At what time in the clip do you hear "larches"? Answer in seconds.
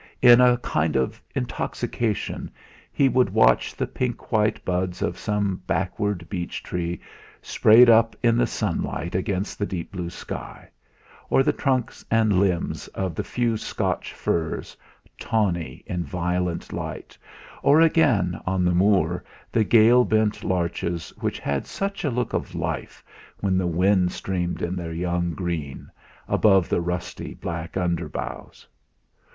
20.43-21.13